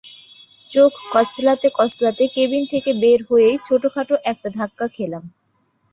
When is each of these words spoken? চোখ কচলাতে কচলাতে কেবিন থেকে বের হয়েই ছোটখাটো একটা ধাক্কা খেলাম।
চোখ 0.69 0.91
কচলাতে 1.11 1.67
কচলাতে 1.75 2.23
কেবিন 2.27 2.63
থেকে 2.65 2.91
বের 2.93 3.19
হয়েই 3.29 3.55
ছোটখাটো 3.65 4.15
একটা 4.23 4.47
ধাক্কা 4.57 4.85
খেলাম। 4.87 5.23